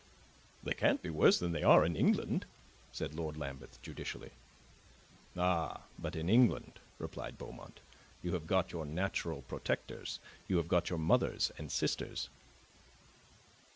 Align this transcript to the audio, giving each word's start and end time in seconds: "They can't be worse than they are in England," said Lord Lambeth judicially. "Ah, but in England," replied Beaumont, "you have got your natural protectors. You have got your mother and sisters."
"They 0.63 0.73
can't 0.73 1.03
be 1.03 1.11
worse 1.11 1.37
than 1.37 1.51
they 1.51 1.61
are 1.61 1.85
in 1.85 1.95
England," 1.95 2.47
said 2.91 3.13
Lord 3.13 3.37
Lambeth 3.37 3.79
judicially. 3.83 4.31
"Ah, 5.37 5.81
but 5.99 6.15
in 6.15 6.27
England," 6.27 6.79
replied 6.97 7.37
Beaumont, 7.37 7.81
"you 8.23 8.33
have 8.33 8.47
got 8.47 8.71
your 8.71 8.87
natural 8.87 9.43
protectors. 9.43 10.19
You 10.47 10.57
have 10.57 10.67
got 10.67 10.89
your 10.89 10.97
mother 10.97 11.37
and 11.59 11.71
sisters." 11.71 12.29